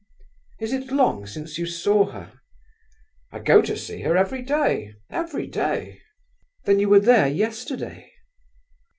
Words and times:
"Is 0.59 0.73
it 0.73 0.91
long 0.91 1.27
since 1.27 1.59
you 1.59 1.67
saw 1.67 2.07
her?" 2.07 2.33
"I 3.31 3.37
go 3.37 3.61
to 3.61 3.77
see 3.77 4.01
her 4.01 4.17
every 4.17 4.41
day, 4.41 4.95
every 5.11 5.45
day." 5.45 6.01
"Then 6.65 6.79
you 6.79 6.89
were 6.89 6.99
there 6.99 7.27
yesterday?" 7.27 8.11